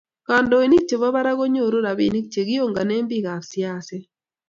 [0.27, 4.03] kandoinik chebo barak konyoru robinik chegiongane bikaap siaset